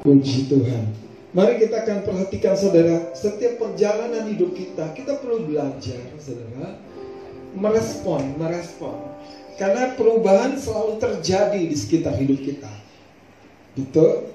[0.00, 0.96] Puji Tuhan.
[1.36, 6.80] Mari kita akan perhatikan saudara, setiap perjalanan hidup kita, kita perlu belajar saudara,
[7.54, 8.96] merespon, merespon.
[9.60, 12.72] Karena perubahan selalu terjadi di sekitar hidup kita.
[13.76, 14.32] Betul?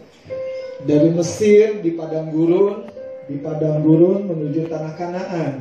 [0.86, 2.88] Dari Mesir di padang gurun,
[3.26, 5.54] di padang gurun menuju tanah Kanaan.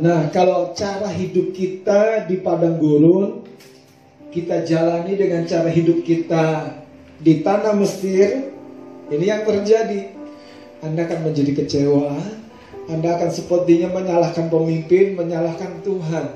[0.00, 3.44] Nah, kalau cara hidup kita di padang gurun,
[4.32, 6.74] kita jalani dengan cara hidup kita
[7.18, 8.54] di tanah Mesir,
[9.10, 10.14] ini yang terjadi.
[10.78, 12.14] Anda akan menjadi kecewa,
[12.86, 16.26] Anda akan sepertinya menyalahkan pemimpin, menyalahkan Tuhan.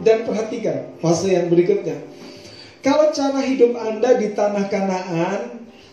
[0.00, 2.00] Dan perhatikan fase yang berikutnya.
[2.80, 5.40] Kalau cara hidup Anda di tanah Kanaan,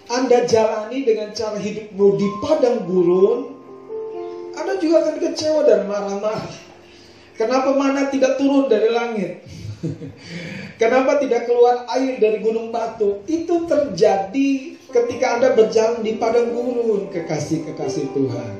[0.08, 3.52] Anda jalani dengan cara hidupmu di padang gurun,
[4.56, 6.48] Anda juga akan kecewa dan marah-marah.
[7.36, 9.44] Kenapa mana tidak turun dari langit?
[10.81, 13.22] Kenapa tidak keluar air dari gunung batu?
[13.30, 18.53] Itu terjadi ketika Anda berjalan di padang gurun, kekasih-kekasih Tuhan.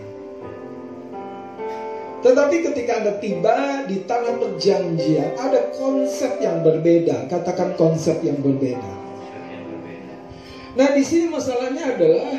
[2.18, 7.30] Tetapi ketika Anda tiba di tanah perjanjian, ada konsep yang berbeda.
[7.30, 8.94] Katakan konsep yang berbeda.
[10.78, 12.38] Nah, di sini masalahnya adalah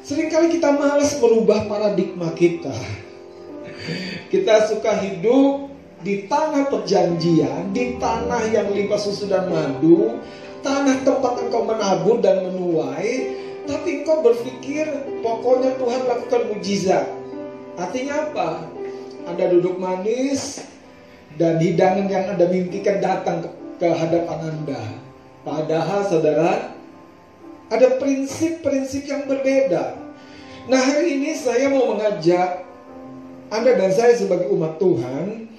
[0.00, 2.72] sering kali kita malas merubah paradigma kita.
[4.32, 5.75] Kita suka hidup
[6.06, 10.22] di tanah perjanjian, di tanah yang limpah susu dan madu,
[10.62, 13.34] tanah tempat engkau menabur dan menuai,
[13.66, 14.86] tapi engkau berpikir
[15.18, 17.10] pokoknya Tuhan lakukan mujizat.
[17.74, 18.70] Artinya apa?
[19.26, 20.62] Anda duduk manis
[21.34, 23.50] dan hidangan yang Anda mimpikan datang ke,
[23.82, 24.82] ke hadapan Anda.
[25.42, 26.70] Padahal saudara,
[27.66, 29.98] ada prinsip-prinsip yang berbeda.
[30.70, 32.62] Nah hari ini saya mau mengajak
[33.50, 35.55] Anda dan saya sebagai umat Tuhan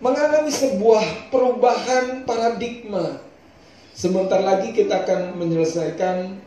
[0.00, 3.20] mengalami sebuah perubahan paradigma.
[3.92, 6.40] Sebentar lagi kita akan menyelesaikan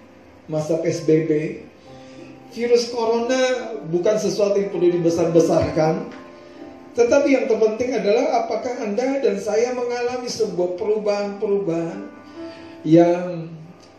[0.49, 1.61] masa PSBB.
[2.53, 6.09] Virus corona bukan sesuatu yang perlu dibesar-besarkan.
[6.93, 12.05] Tetapi yang terpenting adalah apakah Anda dan saya mengalami sebuah perubahan-perubahan
[12.85, 13.49] yang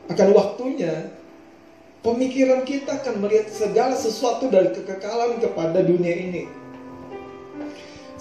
[0.07, 1.11] akan waktunya
[2.07, 6.45] pemikiran kita akan melihat segala sesuatu dari kekekalan kepada dunia ini.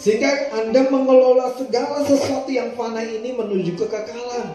[0.03, 4.51] Sehingga Anda mengelola segala sesuatu yang fana ini menuju kekekalan.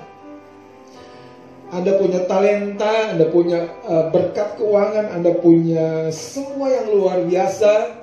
[1.73, 7.97] Anda punya talenta, Anda punya uh, berkat keuangan, Anda punya semua yang luar biasa.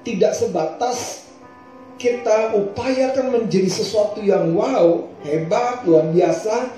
[0.00, 1.28] Tidak sebatas
[2.00, 6.72] kita upayakan menjadi sesuatu yang wow, hebat, luar biasa,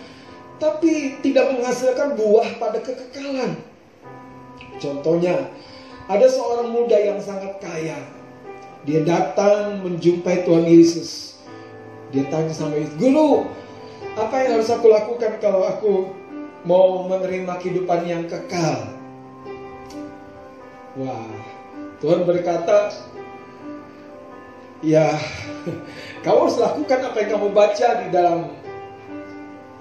[0.59, 3.63] tapi tidak menghasilkan buah pada kekekalan.
[4.83, 5.49] Contohnya,
[6.11, 7.97] ada seorang muda yang sangat kaya,
[8.85, 11.41] dia datang menjumpai Tuhan Yesus.
[12.13, 13.49] Dia tanya sama Yesus, Guru,
[14.15, 16.15] apa yang harus aku lakukan kalau aku
[16.69, 18.93] mau menerima kehidupan yang kekal?
[20.95, 21.27] Wah,
[21.99, 22.95] Tuhan berkata,
[24.85, 25.19] ya,
[26.23, 28.39] kamu harus lakukan apa yang kamu baca di dalam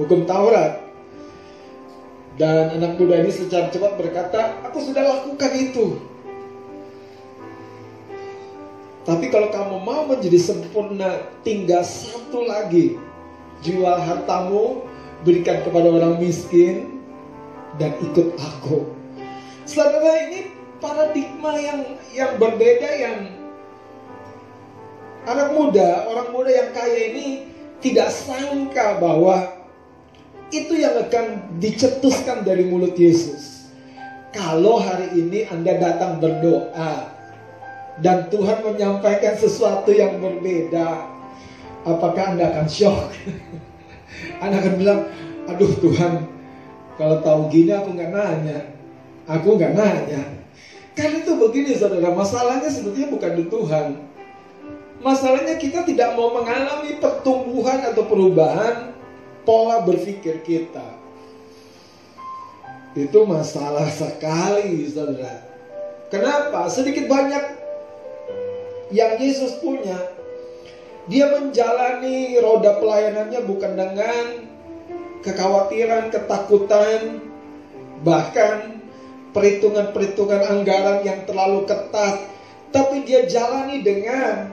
[0.02, 0.82] hukum Taurat.
[2.34, 6.02] Dan anak muda ini secara cepat berkata, aku sudah lakukan itu.
[9.04, 12.96] Tapi kalau kamu mau menjadi sempurna, tinggal satu lagi.
[13.60, 14.88] Jual hartamu,
[15.28, 17.04] berikan kepada orang miskin,
[17.76, 18.88] dan ikut aku.
[19.68, 20.52] Saudara ini
[20.84, 21.80] paradigma yang
[22.12, 23.18] yang berbeda yang
[25.28, 27.48] anak muda, orang muda yang kaya ini
[27.80, 29.64] tidak sangka bahwa
[30.52, 33.72] itu yang akan dicetuskan dari mulut Yesus.
[34.36, 37.10] Kalau hari ini Anda datang berdoa,
[38.02, 41.06] dan Tuhan menyampaikan sesuatu yang berbeda,
[41.86, 43.14] apakah Anda akan shock?
[44.44, 45.02] anda akan bilang,
[45.50, 46.14] aduh Tuhan,
[46.96, 48.60] kalau tahu gini aku nggak nanya,
[49.28, 50.24] aku nggak nanya.
[50.94, 53.88] Kan itu begini saudara, masalahnya sebetulnya bukan di Tuhan.
[55.04, 58.96] Masalahnya kita tidak mau mengalami pertumbuhan atau perubahan
[59.44, 60.96] pola berpikir kita.
[62.94, 65.44] Itu masalah sekali saudara.
[66.14, 66.70] Kenapa?
[66.70, 67.63] Sedikit banyak
[68.92, 69.96] yang Yesus punya.
[71.08, 74.26] Dia menjalani roda pelayanannya bukan dengan
[75.24, 77.20] kekhawatiran, ketakutan,
[78.04, 78.84] bahkan
[79.36, 82.28] perhitungan-perhitungan anggaran yang terlalu ketat,
[82.72, 84.52] tapi dia jalani dengan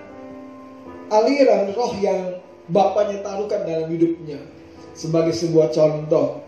[1.11, 2.41] aliran roh yang
[2.71, 4.39] Bapaknya taruhkan dalam hidupnya
[4.95, 6.39] sebagai sebuah contoh.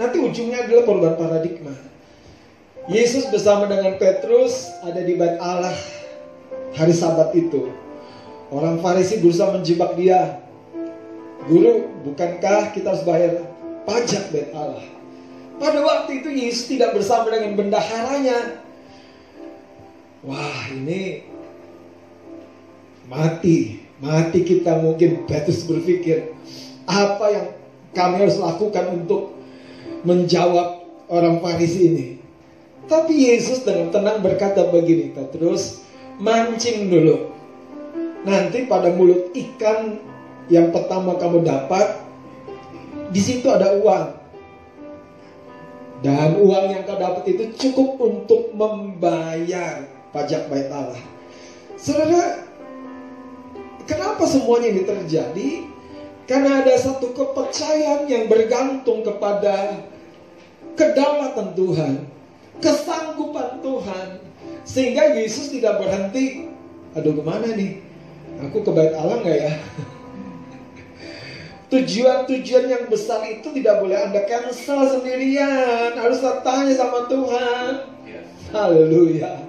[0.00, 1.76] Nanti ujungnya adalah perubahan paradigma.
[2.88, 5.76] Yesus bersama dengan Petrus ada di bait Allah
[6.74, 7.72] hari sabat itu.
[8.48, 10.40] Orang Farisi berusaha menjebak dia.
[11.48, 13.44] Guru, bukankah kita harus bayar
[13.84, 14.84] pajak bait Allah?
[15.58, 18.62] Pada waktu itu Yesus tidak bersama dengan bendaharanya.
[20.24, 21.24] Wah ini
[23.08, 26.34] mati, mati kita mungkin Petrus berpikir
[26.88, 27.46] apa yang
[27.92, 29.36] kami harus lakukan untuk
[30.04, 32.06] menjawab orang Farisi ini.
[32.88, 35.84] Tapi Yesus dengan tenang berkata begini, Petrus,
[36.18, 37.30] mancing dulu.
[38.26, 39.98] Nanti pada mulut ikan
[40.50, 42.02] yang pertama kamu dapat,
[43.14, 44.18] di situ ada uang.
[45.98, 49.82] Dan uang yang kau dapat itu cukup untuk membayar
[50.14, 51.02] pajak bait Allah.
[51.74, 52.46] Saudara,
[53.86, 55.50] kenapa semuanya ini terjadi?
[56.28, 59.80] Karena ada satu kepercayaan yang bergantung kepada
[60.76, 61.94] kedaulatan Tuhan,
[62.62, 64.27] kesanggupan Tuhan.
[64.68, 66.52] Sehingga Yesus tidak berhenti,
[66.92, 67.80] aduh ke mana nih?
[68.44, 69.54] Aku ke bait Allah nggak ya?
[71.72, 75.96] Tujuan-tujuan yang besar itu tidak boleh Anda cancel sendirian.
[75.96, 77.96] Harus tanya sama Tuhan.
[78.52, 79.40] Haleluya.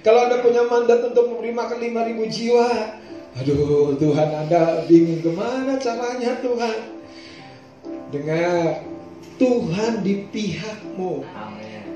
[0.00, 2.68] Kalau Anda punya mandat untuk memberi makan 5000 jiwa,
[3.36, 6.78] aduh Tuhan Anda bingung ke mana caranya Tuhan.
[8.12, 8.84] Dengar,
[9.36, 11.24] Tuhan di pihakmu.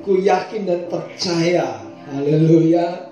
[0.05, 1.90] Ku yakin dan percaya.
[2.11, 3.07] Haleluya.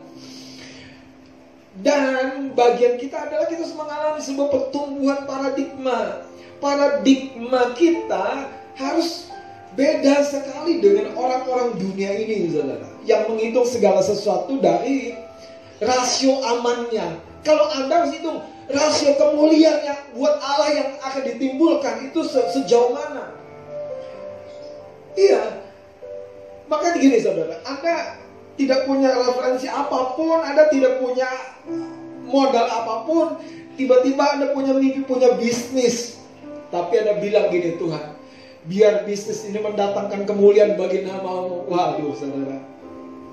[1.78, 6.26] Dan bagian kita adalah kita mengalami sebuah pertumbuhan paradigma
[6.58, 9.30] paradigma kita harus
[9.78, 12.86] beda sekali dengan orang-orang dunia ini, saudara.
[13.06, 15.14] Yang menghitung segala sesuatu dari
[15.78, 17.22] rasio amannya.
[17.46, 22.92] Kalau Anda harus hitung rasio kemuliaan yang buat Allah yang akan ditimbulkan itu se sejauh
[22.92, 23.32] mana?
[25.14, 25.62] Iya.
[26.68, 28.18] Makanya gini saudara, Anda
[28.58, 31.30] tidak punya referensi apa pun, Anda tidak punya
[32.26, 33.38] modal apa pun,
[33.78, 36.18] tiba-tiba Anda punya mimpi, punya bisnis,
[36.74, 38.18] tapi Anda bilang gini Tuhan,
[38.66, 41.70] biar bisnis ini mendatangkan kemuliaan bagi namamu.
[41.70, 42.58] Waduh saudara,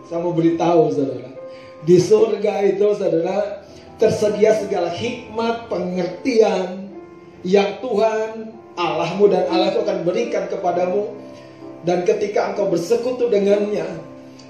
[0.06, 1.34] saya mau beritahu saudara.
[1.82, 3.66] Di surga itu saudara,
[3.98, 6.86] tersedia segala hikmat, pengertian
[7.42, 11.18] yang Tuhan Allahmu dan Allah itu akan berikan kepadamu.
[11.86, 13.86] Dan ketika engkau bersekutu dengannya,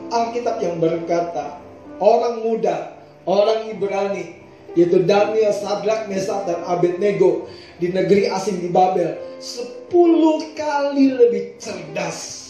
[0.10, 1.60] Alkitab yang berkata,
[1.98, 7.48] orang muda, orang Ibrani, yaitu Daniel, Sadrak, Mesak, dan Abednego
[7.80, 12.46] di negeri asing di Babel sepuluh kali lebih cerdas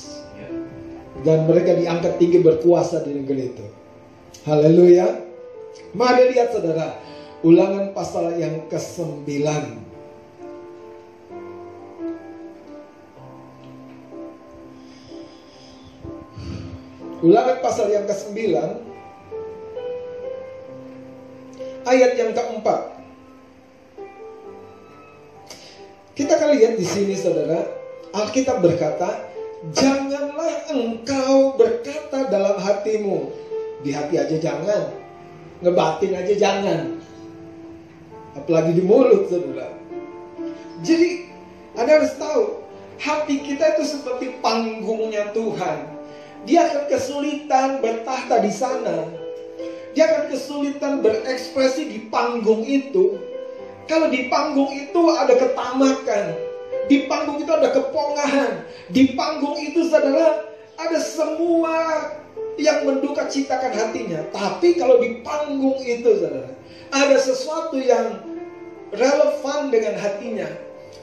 [1.26, 3.66] dan mereka diangkat tinggi berkuasa di negeri itu.
[4.46, 5.26] Haleluya.
[5.98, 7.02] Mari lihat saudara,
[7.42, 9.26] ulangan pasal yang ke-9.
[17.24, 18.36] Ulangan pasal yang ke-9
[21.86, 22.82] ayat yang keempat.
[26.16, 27.68] Kita akan lihat di sini saudara,
[28.16, 29.28] Alkitab berkata,
[29.76, 33.32] janganlah engkau berkata dalam hatimu.
[33.84, 34.96] Di hati aja jangan,
[35.62, 36.82] ngebatin aja jangan.
[38.36, 39.72] Apalagi di mulut saudara.
[40.84, 41.32] Jadi
[41.76, 42.64] Anda harus tahu,
[43.00, 45.95] hati kita itu seperti panggungnya Tuhan.
[46.46, 49.10] Dia akan kesulitan bertahta di sana.
[49.98, 53.18] Dia akan kesulitan berekspresi di panggung itu
[53.86, 56.26] kalau di panggung itu ada ketamakan,
[56.90, 62.02] di panggung itu ada kepongahan, di panggung itu saudara ada semua
[62.58, 64.26] yang menduka citakan hatinya.
[64.34, 66.50] Tapi kalau di panggung itu saudara
[66.90, 68.26] ada sesuatu yang
[68.90, 70.50] relevan dengan hatinya.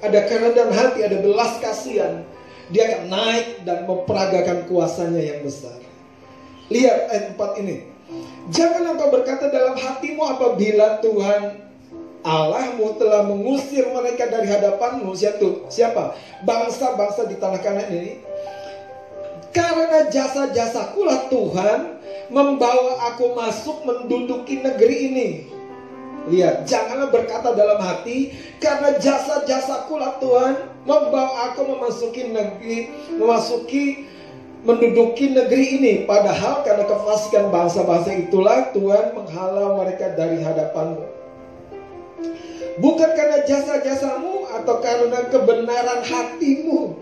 [0.03, 2.27] Ada kerendahan hati, ada belas kasihan.
[2.73, 5.77] Dia akan naik dan memperagakan kuasanya yang besar.
[6.73, 7.77] Lihat ayat 4 ini.
[8.49, 11.63] Jangan engkau berkata dalam hatimu apabila Tuhan
[12.23, 15.13] Allahmu telah mengusir mereka dari hadapanmu.
[15.69, 16.17] Siapa?
[16.47, 18.23] Bangsa-bangsa di tanah kanan ini.
[19.53, 21.81] Karena jasa-jasaku lah Tuhan
[22.33, 25.29] membawa aku masuk menduduki negeri ini.
[26.31, 28.31] Lihat, janganlah berkata dalam hati,
[28.63, 30.55] karena jasa-jasaku lah Tuhan
[30.87, 34.07] membawa aku memasuki negeri, memasuki
[34.63, 35.93] menduduki negeri ini.
[36.07, 41.03] Padahal karena kefasikan bangsa-bangsa itulah Tuhan menghalau mereka dari hadapanmu.
[42.79, 46.95] Bukan karena jasa-jasamu atau karena kebenaran hatimu.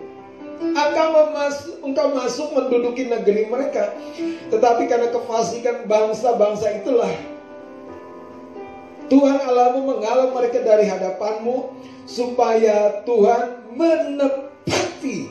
[0.61, 3.93] Engkau masuk, engkau masuk menduduki negeri mereka.
[4.53, 7.09] Tetapi karena kefasikan bangsa-bangsa itulah.
[9.11, 11.75] Tuhan Allahmu menghalau mereka dari hadapanmu.
[12.07, 15.27] Supaya Tuhan menepati.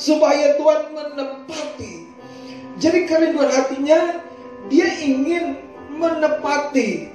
[0.00, 2.08] Supaya Tuhan menepati.
[2.80, 4.24] Jadi kerinduan hatinya
[4.72, 5.60] dia ingin
[6.00, 7.12] menepati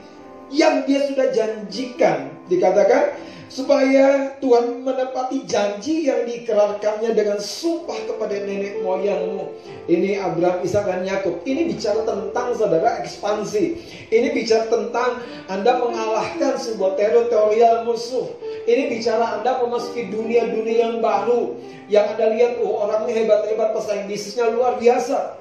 [0.54, 8.82] yang dia sudah janjikan Dikatakan supaya Tuhan menepati janji yang diikrarkannya dengan sumpah kepada nenek
[8.82, 9.54] moyangmu.
[9.86, 11.46] Ini Abraham, Ishak dan Yakub.
[11.46, 13.66] Ini bicara tentang saudara ekspansi.
[14.10, 18.34] Ini bicara tentang Anda mengalahkan sebuah teritorial musuh.
[18.66, 21.54] Ini bicara Anda memasuki dunia-dunia yang baru.
[21.86, 25.38] Yang Anda lihat, oh orangnya hebat-hebat, pesaing bisnisnya luar biasa.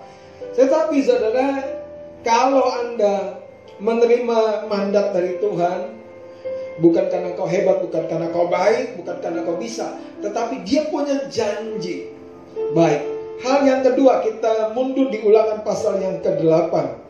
[0.54, 1.66] Tetapi saudara,
[2.20, 3.42] kalau Anda
[3.80, 5.93] menerima mandat dari Tuhan,
[6.82, 11.30] Bukan karena kau hebat, bukan karena kau baik, bukan karena kau bisa, tetapi dia punya
[11.30, 12.10] janji.
[12.74, 13.02] Baik.
[13.42, 17.04] Hal yang kedua, kita mundur di ulangan pasal yang ke-8.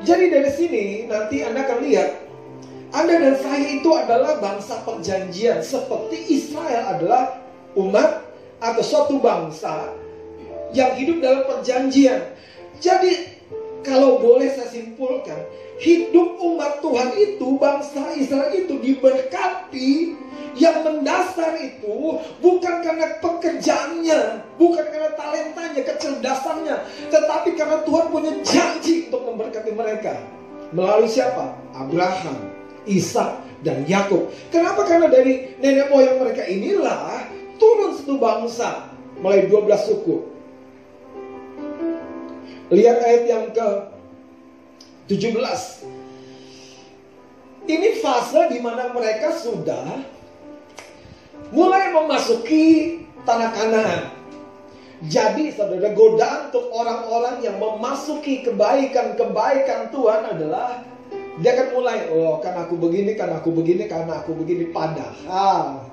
[0.00, 2.10] Jadi dari sini nanti Anda akan lihat
[2.90, 7.36] Anda dan saya itu adalah bangsa perjanjian seperti Israel adalah
[7.76, 8.24] umat
[8.64, 9.92] atau suatu bangsa
[10.72, 12.32] yang hidup dalam perjanjian.
[12.80, 13.39] Jadi
[13.80, 15.40] kalau boleh saya simpulkan,
[15.80, 20.16] hidup umat Tuhan itu, bangsa Israel itu diberkati
[20.58, 24.20] yang mendasar itu bukan karena pekerjaannya,
[24.60, 26.76] bukan karena talentanya, kecerdasannya,
[27.08, 30.20] tetapi karena Tuhan punya janji untuk memberkati mereka.
[30.70, 31.56] Melalui siapa?
[31.74, 32.50] Abraham,
[32.86, 34.30] Ishak, dan Yakub.
[34.54, 34.86] Kenapa?
[34.86, 37.26] Karena dari nenek moyang mereka inilah
[37.58, 40.29] turun satu bangsa mulai 12 suku.
[42.70, 43.68] Lihat ayat yang ke
[45.10, 45.34] 17.
[47.66, 50.06] Ini fase di mana mereka sudah
[51.50, 54.00] mulai memasuki tanah kanan.
[55.00, 60.84] Jadi saudara godaan untuk orang-orang yang memasuki kebaikan-kebaikan Tuhan adalah
[61.40, 64.68] dia akan mulai, oh kan aku begini, kan aku begini, karena aku begini.
[64.70, 65.88] Padahal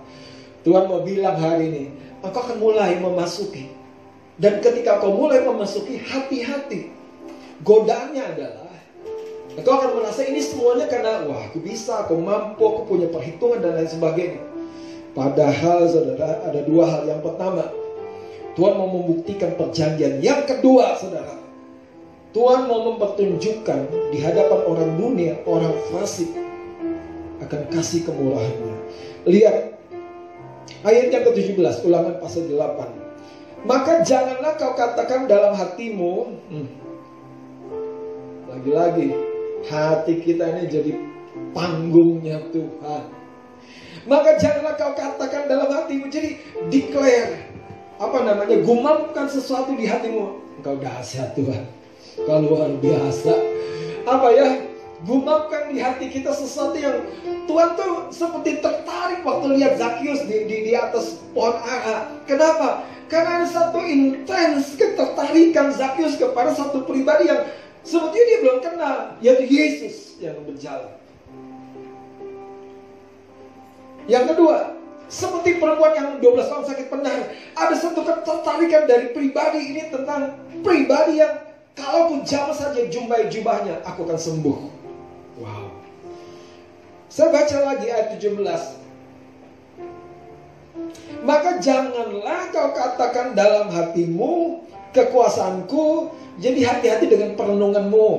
[0.67, 1.83] Tuhan mau bilang hari ini,
[2.19, 3.76] engkau akan mulai memasuki.
[4.37, 6.93] Dan ketika kau mulai memasuki, hati-hati.
[7.65, 8.67] Godaannya adalah
[9.57, 13.73] Engkau akan merasa ini semuanya karena wah aku bisa, aku mampu, aku punya perhitungan dan
[13.73, 14.41] lain sebagainya.
[15.17, 17.09] Padahal saudara ada dua hal.
[17.09, 17.65] Yang pertama,
[18.53, 20.21] Tuhan mau membuktikan perjanjian.
[20.21, 21.33] Yang kedua saudara,
[22.37, 26.29] Tuhan mau mempertunjukkan di hadapan orang dunia, orang fasik
[27.41, 28.77] akan kasih kemurahannya.
[29.25, 29.73] Lihat
[30.85, 33.06] ayat yang ke-17, ulangan pasal 8.
[33.65, 36.67] Maka janganlah kau katakan dalam hatimu, hmm,
[38.53, 39.27] lagi-lagi
[39.65, 40.91] Hati kita ini jadi
[41.51, 43.03] panggungnya Tuhan.
[44.07, 46.07] Maka janganlah kau katakan dalam hatimu.
[46.07, 46.37] Jadi
[46.71, 47.51] declare.
[47.97, 48.61] Apa namanya?
[48.61, 50.39] Gumamkan sesuatu di hatimu.
[50.61, 51.65] Engkau dahsyat Tuhan.
[52.23, 53.33] Kau luar biasa.
[54.05, 54.47] Apa ya?
[55.05, 57.05] Gumamkan di hati kita sesuatu yang
[57.45, 62.09] Tuhan tuh seperti tertarik waktu lihat Zakius di, di, di atas pohon ara.
[62.25, 62.81] Kenapa?
[63.05, 67.45] Karena ada satu intens ketertarikan Zakius kepada satu pribadi yang
[67.87, 70.91] Sebetulnya dia belum kenal, yaitu Yesus yang berjalan.
[74.11, 74.75] Yang kedua,
[75.07, 80.35] seperti perempuan yang 12 tahun sakit penar, ada satu ketertarikan dari pribadi ini tentang
[80.67, 81.31] pribadi yang
[81.79, 84.57] kalaupun jam saja jumpai jubahnya, aku akan sembuh.
[85.37, 85.69] Wow.
[87.07, 88.41] Saya baca lagi ayat 17.
[91.25, 94.61] Maka janganlah kau katakan dalam hatimu
[94.93, 98.09] kekuasaanku jadi hati-hati dengan perenunganmu.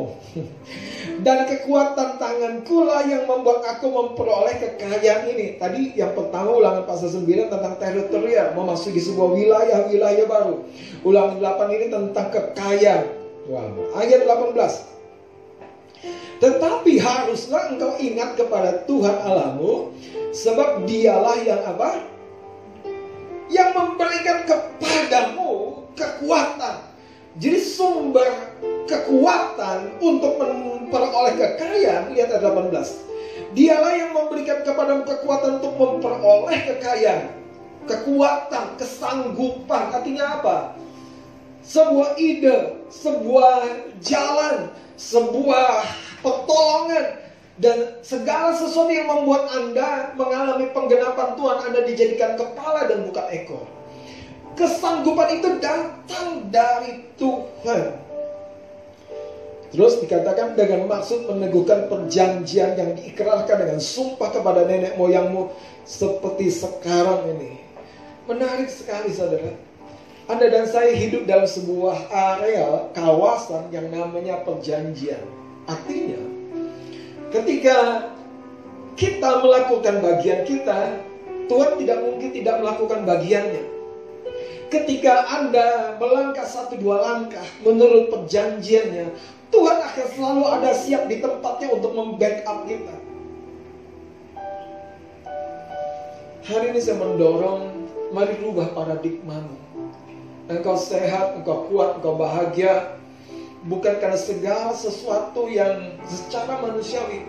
[1.24, 5.58] Dan kekuatan tanganku lah yang membuat aku memperoleh kekayaan ini.
[5.58, 8.54] Tadi yang pertama ulangan pasal 9 tentang teritorial.
[8.54, 10.62] Memasuki sebuah wilayah-wilayah baru.
[11.02, 13.02] Ulangan 8 ini tentang kekayaan.
[13.50, 13.98] Wow.
[13.98, 14.97] Ayat 18.
[16.38, 19.90] Tetapi haruslah engkau ingat kepada Tuhan Allahmu.
[20.30, 22.04] Sebab dialah yang apa?
[23.48, 26.88] Yang memberikan kepadamu kekuatan
[27.38, 28.26] jadi sumber
[28.90, 33.54] kekuatan untuk memperoleh kekayaan, lihat ayat 18.
[33.54, 37.30] Dialah yang memberikan kepada kekuatan untuk memperoleh kekayaan.
[37.86, 40.56] Kekuatan, kesanggupan, artinya apa?
[41.62, 43.54] Sebuah ide, sebuah
[44.00, 45.84] jalan, sebuah
[46.22, 53.26] pertolongan, dan segala sesuatu yang membuat Anda mengalami penggenapan Tuhan, Anda dijadikan kepala dan bukan
[53.34, 53.66] ekor.
[54.54, 57.82] Kesanggupan itu datang dari Tuhan.
[59.68, 65.52] Terus dikatakan dengan maksud meneguhkan perjanjian yang diikrarkan dengan sumpah kepada nenek moyangmu
[65.84, 67.60] seperti sekarang ini.
[68.24, 69.67] Menarik sekali saudara.
[70.28, 75.24] Anda dan saya hidup dalam sebuah area kawasan yang namanya perjanjian.
[75.64, 76.20] Artinya,
[77.32, 77.76] ketika
[78.92, 81.00] kita melakukan bagian kita,
[81.48, 83.64] Tuhan tidak mungkin tidak melakukan bagiannya.
[84.68, 89.16] Ketika Anda melangkah satu dua langkah menurut perjanjiannya,
[89.48, 92.96] Tuhan akan selalu ada siap di tempatnya untuk membackup kita.
[96.52, 99.67] Hari ini saya mendorong, mari rubah paradigmamu.
[100.48, 102.96] Engkau sehat, engkau kuat, engkau bahagia,
[103.68, 107.28] bukan karena segala sesuatu yang secara manusiawi.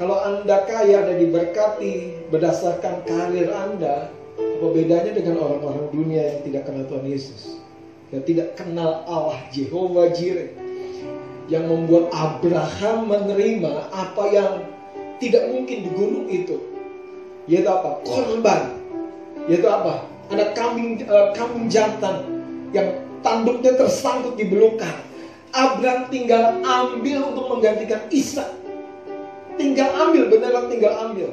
[0.00, 6.62] Kalau Anda kaya dan diberkati berdasarkan karir Anda, apa bedanya dengan orang-orang dunia yang tidak
[6.66, 7.40] kenal Tuhan Yesus?
[8.10, 10.50] Yang tidak kenal Allah Jehovah Jireh.
[11.46, 14.52] Yang membuat Abraham menerima apa yang
[15.20, 16.56] tidak mungkin di gunung itu
[17.44, 18.00] yaitu apa?
[18.04, 18.62] Korban.
[19.48, 20.08] Yaitu apa?
[20.32, 22.24] Ada kambing uh, kambing jantan
[22.72, 22.88] yang
[23.20, 25.04] tanduknya tersangkut di belukar.
[25.54, 28.50] Abraham tinggal ambil untuk menggantikan Ishak.
[29.54, 31.30] Tinggal ambil, beneran tinggal ambil.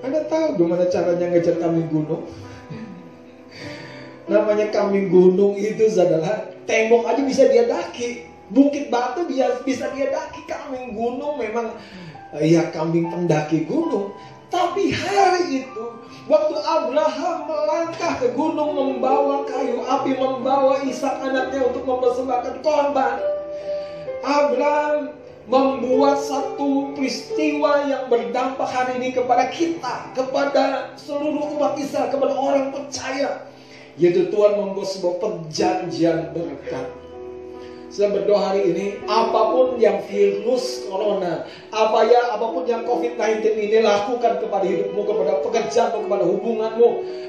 [0.00, 2.24] Anda tahu gimana caranya ngejar kambing gunung?
[4.32, 8.32] Namanya kambing gunung itu adalah tembok aja bisa dia daki.
[8.48, 10.44] Bukit batu bisa dia daki.
[10.48, 11.76] Kambing gunung memang
[12.40, 14.16] ya kambing pendaki gunung.
[14.54, 15.84] Tapi hari itu
[16.30, 23.18] waktu Abraham melangkah ke gunung membawa kayu api, membawa Ishak anaknya untuk mempersembahkan korban.
[24.22, 25.18] Abraham
[25.50, 32.70] membuat satu peristiwa yang berdampak hari ini kepada kita, kepada seluruh umat Israel, kepada orang
[32.70, 33.50] percaya.
[33.98, 37.03] Yaitu Tuhan membuat sebuah perjanjian berkat
[37.94, 43.54] saya berdoa hari ini, apa pun yang virus corona, apa ya, apa pun yang COVID-19
[43.54, 46.88] ini lakukan kepada hidupmu, kepada pekerjaanmu, kepada hubunganmu,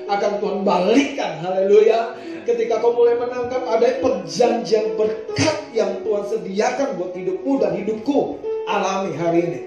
[0.10, 2.18] akan Tuhan balikan, haleluya.
[2.50, 9.14] Ketika kau mulai menangkap ada perjanjian berkat yang Tuhan sediakan buat hidupmu dan hidupku, alami
[9.22, 9.62] hari ini.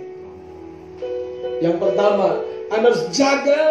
[1.62, 2.43] Yang pertama,
[2.75, 3.62] harus jaga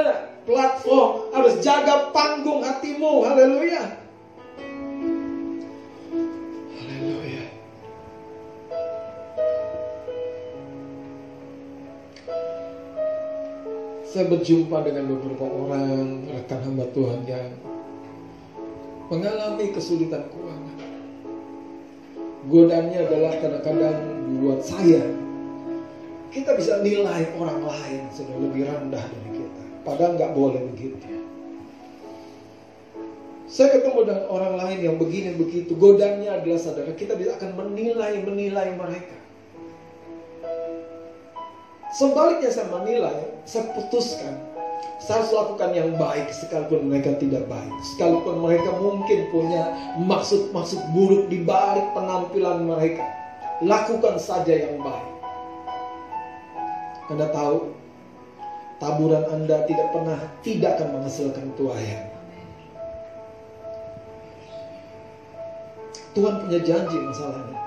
[0.48, 4.07] platform, harus jaga panggung hatimu, haleluya.
[14.18, 17.54] Saya berjumpa dengan beberapa orang rekan hamba Tuhan yang
[19.14, 20.78] mengalami kesulitan keuangan.
[22.50, 23.98] Godanya adalah kadang-kadang
[24.42, 25.06] buat saya
[26.34, 29.62] kita bisa nilai orang lain sudah lebih rendah dari kita.
[29.86, 30.98] Padahal nggak boleh begitu.
[33.46, 35.78] Saya ketemu dengan orang lain yang begini begitu.
[35.78, 39.27] Godanya adalah saudara kita bisa akan menilai menilai mereka.
[41.98, 44.38] Sebaliknya saya menilai, saya putuskan
[44.98, 47.70] saya harus lakukan yang baik sekalipun mereka tidak baik.
[47.94, 53.06] Sekalipun mereka mungkin punya maksud-maksud buruk di balik penampilan mereka.
[53.62, 55.12] Lakukan saja yang baik.
[57.14, 57.72] Anda tahu,
[58.82, 62.04] taburan Anda tidak pernah tidak akan menghasilkan tuayan.
[66.18, 67.67] Tuhan punya janji masalahnya.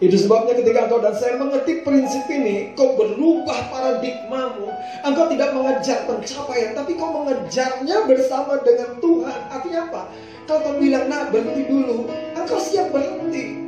[0.00, 4.72] Itu sebabnya ketika engkau dan saya mengerti prinsip ini, kau berubah paradigmamu.
[5.04, 9.38] Engkau tidak mengejar pencapaian, tapi kau mengejarnya bersama dengan Tuhan.
[9.52, 10.02] Artinya apa?
[10.48, 13.60] Kalau kau bilang, nah berhenti dulu, engkau siap berhenti.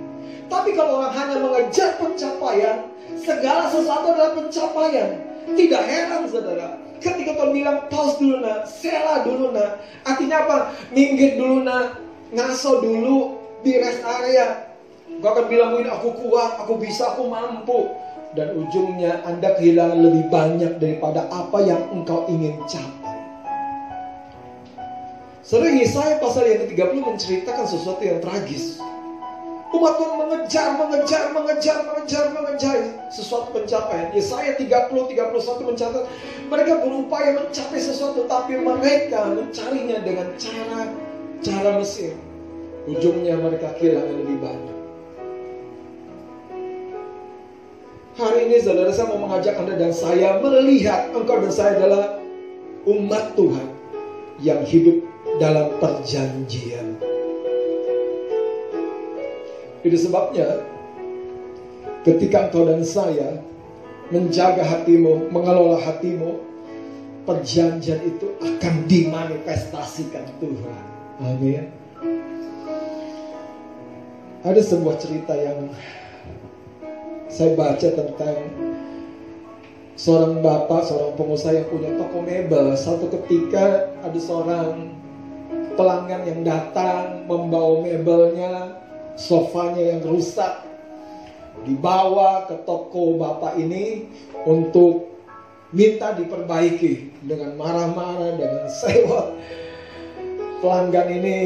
[0.49, 2.88] Tapi kalau orang hanya mengejar pencapaian,
[3.21, 5.11] segala sesuatu adalah pencapaian.
[5.53, 9.85] Tidak heran saudara, ketika kau bilang pause dulu nak, sela dulu nak.
[10.09, 10.57] Artinya apa?
[10.97, 12.01] Minggir dulu nak,
[12.33, 14.71] ngaso dulu di rest area
[15.22, 17.94] Engkau akan bilang mungkin aku kuat, aku bisa, aku mampu.
[18.35, 23.22] Dan ujungnya Anda kehilangan lebih banyak daripada apa yang engkau ingin capai.
[25.46, 28.82] Sering Yesaya pasal yang ke-30 menceritakan sesuatu yang tragis.
[29.70, 32.76] Umat Tuhan mengejar, mengejar, mengejar, mengejar, mengejar
[33.14, 34.11] sesuatu pencapaian.
[34.18, 35.38] Yesaya 30, 31
[35.70, 36.04] mencatat
[36.50, 40.90] mereka berupaya mencapai sesuatu tapi mereka mencarinya dengan cara
[41.46, 42.11] cara Mesir.
[42.90, 44.71] Ujungnya mereka kehilangan lebih banyak.
[48.12, 52.20] Hari ini saudara saya mau mengajak Anda dan saya melihat engkau dan saya adalah
[52.85, 53.68] umat Tuhan
[54.44, 55.01] yang hidup
[55.40, 57.01] dalam perjanjian.
[59.81, 60.61] Itu sebabnya
[62.05, 63.40] ketika engkau dan saya
[64.12, 66.37] menjaga hatimu, mengelola hatimu,
[67.25, 70.83] perjanjian itu akan dimanifestasikan Tuhan.
[71.16, 71.64] Amin.
[74.44, 75.72] Ada sebuah cerita yang
[77.33, 78.37] saya baca tentang
[79.97, 82.77] seorang bapak, seorang pengusaha yang punya toko mebel.
[82.77, 84.92] Satu ketika ada seorang
[85.73, 88.77] pelanggan yang datang membawa mebelnya,
[89.16, 90.61] sofanya yang rusak,
[91.64, 94.05] dibawa ke toko bapak ini
[94.45, 95.16] untuk
[95.73, 99.40] minta diperbaiki dengan marah-marah, dengan sewot.
[100.61, 101.38] Pelanggan ini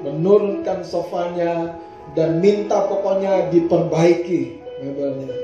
[0.00, 1.76] menurunkan sofanya
[2.16, 5.34] dan minta pokoknya diperbaiki mebelnya.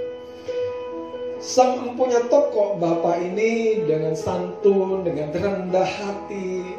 [1.45, 6.73] Sang empunya toko bapak ini dengan santun, dengan rendah hati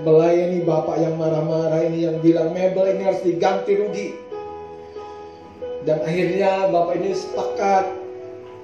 [0.00, 4.08] melayani bapak yang marah-marah ini yang bilang mebel ini harus diganti rugi.
[5.84, 7.84] Dan akhirnya bapak ini sepakat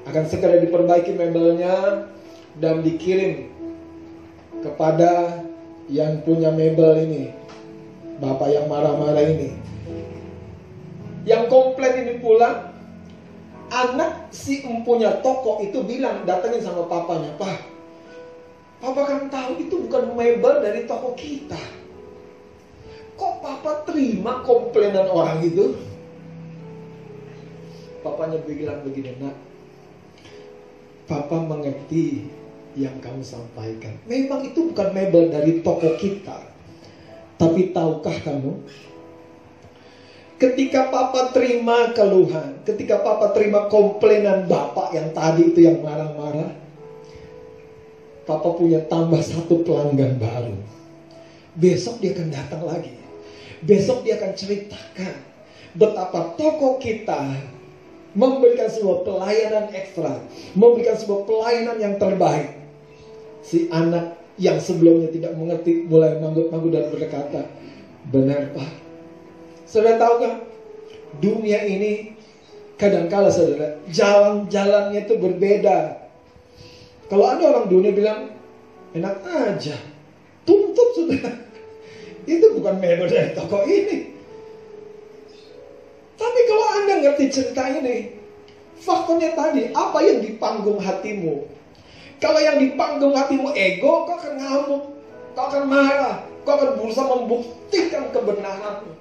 [0.09, 2.09] akan segera diperbaiki mebelnya
[2.57, 3.52] dan dikirim
[4.64, 5.44] kepada
[5.92, 7.37] yang punya mebel ini.
[8.18, 9.54] Bapak yang marah-marah ini.
[11.28, 12.67] Yang komplain ini pula
[13.68, 17.61] anak si empunya toko itu bilang datangin sama papanya, "Pak,
[18.78, 21.61] Papa kan tahu itu bukan mebel dari toko kita.
[23.18, 25.76] Kok Papa terima komplainan orang itu?"
[28.00, 29.37] Papanya bilang begini, "Nak,
[31.09, 32.28] Papa mengerti
[32.78, 33.98] yang kamu sampaikan.
[34.07, 36.46] Memang itu bukan mebel dari toko kita.
[37.38, 38.66] Tapi tahukah kamu?
[40.38, 46.55] Ketika papa terima keluhan, ketika papa terima komplainan bapak yang tadi itu yang marah-marah,
[48.22, 50.55] papa punya tambah satu pelanggan baru.
[51.59, 52.94] Besok dia akan datang lagi.
[53.66, 55.14] Besok dia akan ceritakan
[55.74, 57.35] betapa toko kita
[58.14, 60.22] memberikan sebuah pelayanan ekstra,
[60.55, 62.55] memberikan sebuah pelayanan yang terbaik
[63.42, 67.42] si anak yang sebelumnya tidak mengerti mulai manggut-manggut dan berkata,
[68.07, 68.88] benar pak.
[69.68, 70.33] Saudara tahu kan?
[71.20, 72.16] Dunia ini
[72.81, 76.09] kadangkala saudara, jalan-jalannya itu berbeda.
[77.12, 78.33] Kalau ada orang dunia bilang,
[78.96, 79.76] enak aja,
[80.48, 81.33] tuntut saudara.
[82.28, 84.12] Itu bukan member dari toko ini.
[86.20, 88.12] Tapi kalau Anda ngerti cerita ini,
[88.76, 91.48] faktanya tadi, apa yang di panggung hatimu?
[92.20, 94.83] Kalau yang di panggung hatimu ego, kau akan ngamuk,
[95.33, 98.92] kau akan marah, kau akan berusaha membuktikan kebenaranmu.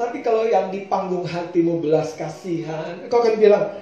[0.00, 3.76] Tapi kalau yang di panggung hatimu belas kasihan, kau akan bilang,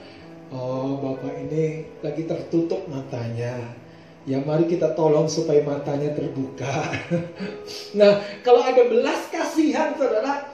[0.51, 3.55] oh bapak ini lagi tertutup matanya.
[4.27, 6.91] Ya mari kita tolong supaya matanya terbuka.
[7.99, 10.51] nah kalau ada belas kasihan saudara,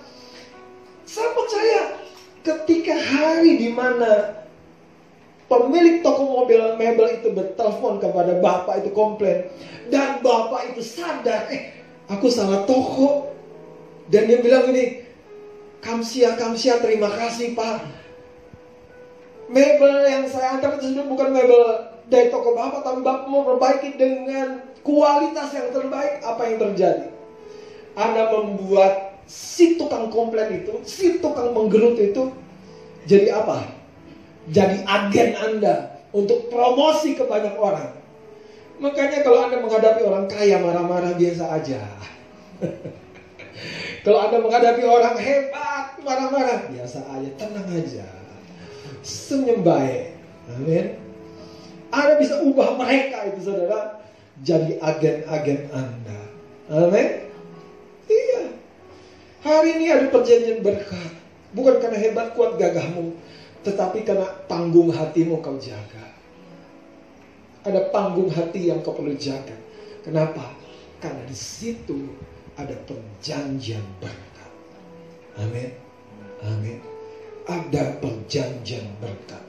[1.09, 1.81] saya percaya
[2.45, 4.45] ketika hari di mana
[5.49, 9.49] pemilik toko mobil mebel itu bertelepon kepada bapak itu komplain
[9.89, 11.73] dan bapak itu sadar eh
[12.13, 13.33] aku salah toko
[14.13, 15.04] dan dia bilang ini
[15.85, 17.85] kamsia kamsia terima kasih pak
[19.53, 21.63] mebel yang saya antar itu sudah bukan mebel
[22.09, 27.09] dari toko bapak tapi bapak mau perbaiki dengan kualitas yang terbaik apa yang terjadi
[27.95, 32.23] anda membuat si tukang komplain itu si tukang menggerutu itu
[33.05, 33.85] jadi apa
[34.51, 37.97] jadi agen Anda untuk promosi ke banyak orang.
[38.77, 41.81] Makanya kalau Anda menghadapi orang kaya marah-marah biasa aja.
[44.05, 45.74] kalau Anda menghadapi orang hebat
[46.05, 48.07] marah-marah biasa aja, tenang aja.
[49.01, 50.15] Senyum baik.
[50.53, 51.01] Amin.
[51.89, 54.05] Anda bisa ubah mereka itu saudara
[54.43, 56.21] jadi agen-agen Anda.
[56.69, 57.09] Amin.
[58.11, 58.43] Iya.
[59.45, 61.13] Hari ini ada perjanjian berkat.
[61.55, 63.15] Bukan karena hebat kuat gagahmu,
[63.63, 66.03] tetapi karena panggung hatimu kau jaga.
[67.63, 69.55] Ada panggung hati yang kau perlu jaga.
[70.03, 70.51] Kenapa?
[70.99, 72.11] Karena di situ
[72.59, 74.51] ada perjanjian berkat.
[75.39, 75.84] Amin.
[76.45, 76.77] Amin.
[77.49, 79.41] Ada perjanjian berkat.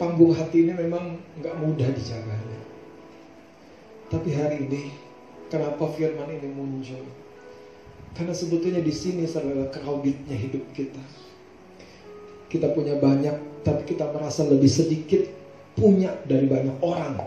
[0.00, 2.60] Panggung hati ini memang nggak mudah dijaganya.
[4.08, 4.96] Tapi hari ini,
[5.52, 7.04] kenapa firman ini muncul?
[8.16, 11.04] Karena sebetulnya di sini adalah crowdednya hidup kita.
[12.48, 15.39] Kita punya banyak, tapi kita merasa lebih sedikit
[15.74, 17.20] punya dari banyak orang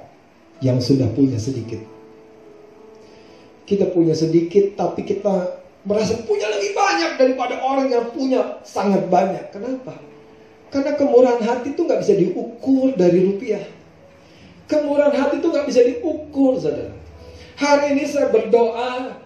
[0.64, 1.80] yang sudah punya sedikit.
[3.64, 9.52] Kita punya sedikit, tapi kita merasa punya lebih banyak daripada orang yang punya sangat banyak.
[9.52, 9.96] Kenapa?
[10.72, 13.64] Karena kemurahan hati itu nggak bisa diukur dari rupiah.
[14.66, 16.96] Kemurahan hati itu nggak bisa diukur, saudara.
[17.54, 19.22] Hari ini saya berdoa,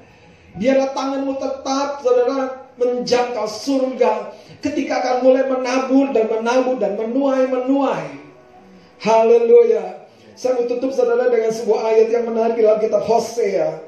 [0.59, 4.35] biarlah tanganmu tetap, saudara, menjangkau surga.
[4.59, 8.26] Ketika akan mulai menabur dan menabur dan menuai-menuai.
[8.97, 10.09] Haleluya.
[10.37, 13.81] Saya mau tutup saudara dengan sebuah ayat yang menarik dalam kitab Hosea.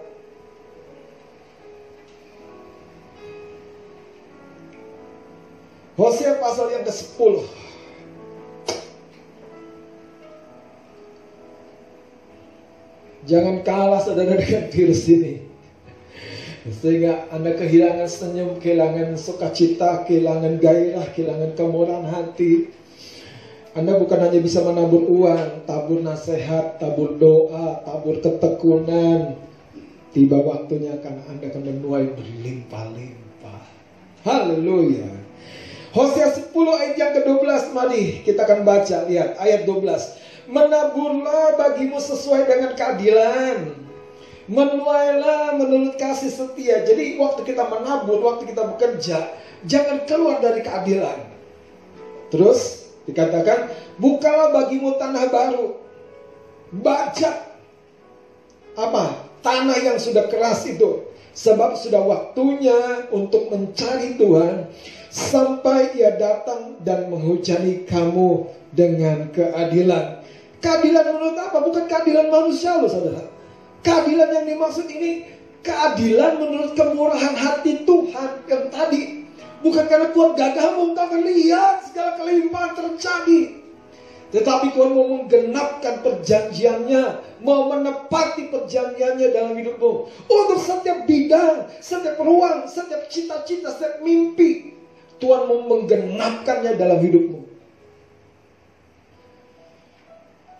[5.93, 7.36] Hosea pasal yang ke-10.
[13.30, 15.45] Jangan kalah saudara dengan virus ini.
[16.69, 22.79] Sehingga Anda kehilangan senyum, kehilangan sukacita, kehilangan gairah, kehilangan kemurahan hati.
[23.78, 29.38] Anda bukan hanya bisa menabur uang, tabur nasihat, tabur doa, tabur ketekunan.
[30.10, 33.62] Tiba waktunya akan Anda akan menuai berlimpah-limpah.
[34.26, 35.22] Haleluya.
[35.94, 40.50] Hosea 10 ayat yang ke-12 mari kita akan baca lihat ayat 12.
[40.50, 43.70] Menaburlah bagimu sesuai dengan keadilan.
[44.50, 46.82] Menuailah menurut kasih setia.
[46.82, 49.30] Jadi waktu kita menabur, waktu kita bekerja,
[49.70, 51.22] jangan keluar dari keadilan.
[52.34, 55.65] Terus Dikatakan, bukalah bagimu tanah baru.
[56.69, 57.32] Baca.
[58.78, 59.06] Apa?
[59.41, 61.10] Tanah yang sudah keras itu.
[61.34, 64.69] Sebab sudah waktunya untuk mencari Tuhan.
[65.10, 68.45] Sampai ia datang dan menghujani kamu
[68.78, 70.22] dengan keadilan.
[70.62, 71.58] Keadilan menurut apa?
[71.65, 73.26] Bukan keadilan manusia loh saudara.
[73.82, 79.19] Keadilan yang dimaksud ini keadilan menurut kemurahan hati Tuhan yang tadi
[79.60, 83.60] Bukan karena Tuhan gagahmu, engkau akan lihat segala kelimpahan terjadi.
[84.30, 87.04] Tetapi Tuhan mau menggenapkan perjanjiannya,
[87.41, 89.91] mau menepati perjanjiannya dalam hidupmu.
[90.30, 94.78] Untuk setiap bidang, setiap ruang, setiap cita-cita, setiap mimpi.
[95.19, 97.39] Tuhan mau menggenapkannya dalam hidupmu.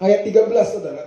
[0.02, 1.04] Ayat 13 saudara.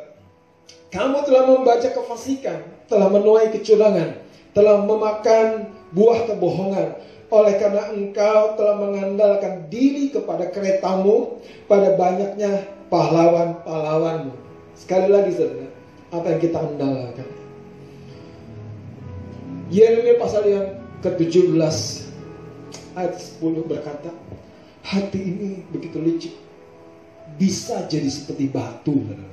[0.92, 4.20] Kamu telah membaca kefasikan, telah menuai kecurangan,
[4.52, 6.88] telah memakan buah kebohongan,
[7.32, 14.36] oleh karena engkau telah mengandalkan diri kepada keretamu, pada banyaknya pahlawan-pahlawanmu.
[14.76, 15.68] Sekali lagi saudara,
[16.12, 17.28] apa yang kita andalkan?
[19.72, 20.66] Yeremia pasal yang
[21.00, 21.56] ke-17
[22.92, 24.12] ayat 10 berkata,
[24.84, 26.34] hati ini begitu licik,
[27.40, 28.92] bisa jadi seperti batu.
[28.92, 29.32] Saudara.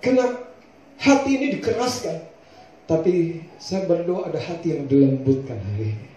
[0.00, 0.24] Karena
[0.96, 2.16] hati ini dikeraskan,
[2.84, 6.08] tapi saya berdoa ada hati yang dilembutkan hari ini.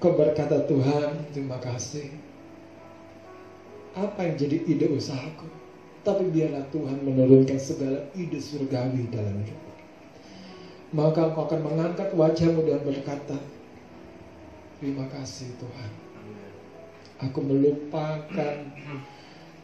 [0.00, 2.08] Kau berkata Tuhan, terima kasih.
[3.96, 5.48] Apa yang jadi ide usahaku?
[6.04, 9.76] Tapi biarlah Tuhan menurunkan segala ide surgawi dalam hidup.
[10.92, 13.36] Maka kau akan mengangkat wajahmu dan berkata,
[14.76, 15.92] Terima kasih Tuhan.
[17.24, 18.56] Aku melupakan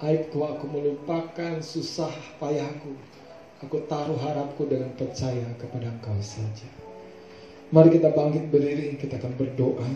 [0.00, 2.96] aibku, aku melupakan susah payahku
[3.62, 6.66] Aku taruh harapku dengan percaya kepada Engkau saja.
[7.70, 9.86] Mari kita bangkit berdiri, kita akan berdoa.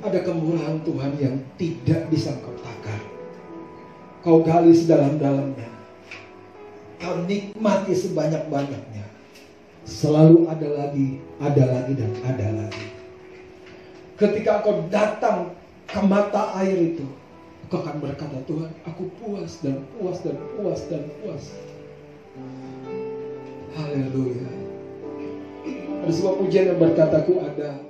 [0.00, 3.02] Ada kemurahan Tuhan yang tidak bisa kau takar.
[4.24, 5.68] Kau gali sedalam-dalamnya.
[6.96, 9.04] Kau nikmati sebanyak-banyaknya.
[9.84, 12.89] Selalu ada lagi, ada lagi, dan ada lagi.
[14.20, 15.56] Ketika engkau datang
[15.88, 17.08] ke mata air itu,
[17.64, 21.44] engkau akan berkata, Tuhan, aku puas dan puas dan puas dan puas.
[23.80, 24.44] Haleluya.
[26.04, 27.89] Ada sebuah pujian yang berkata, aku ada